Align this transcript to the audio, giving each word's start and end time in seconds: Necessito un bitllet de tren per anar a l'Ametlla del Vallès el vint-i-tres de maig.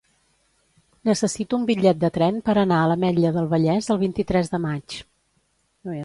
Necessito 1.09 1.57
un 1.57 1.67
bitllet 1.67 1.99
de 2.03 2.09
tren 2.15 2.39
per 2.47 2.55
anar 2.61 2.79
a 2.85 2.87
l'Ametlla 2.91 3.33
del 3.35 3.49
Vallès 3.51 3.89
el 3.97 3.99
vint-i-tres 4.05 4.49
de 4.55 4.61
maig. 4.65 4.97